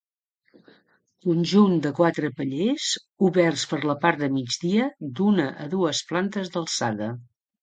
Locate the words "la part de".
3.91-4.31